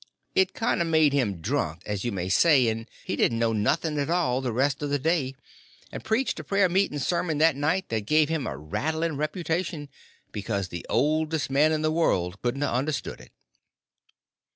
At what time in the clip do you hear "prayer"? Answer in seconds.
6.43-6.67